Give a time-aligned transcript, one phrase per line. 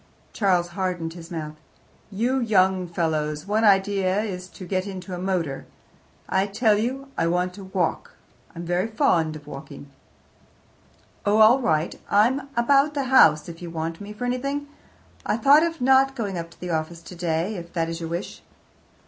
[0.33, 1.57] Charles hardened his mouth.
[2.09, 5.67] "You young fellows' one idea is to get into a motor.
[6.27, 8.15] I tell you, I want to walk:
[8.55, 9.91] I'm very fond of walking."
[11.23, 14.65] "Oh, all right; I'm about the house if you want me for anything.
[15.23, 18.41] I thought of not going up to the office today, if that is your wish."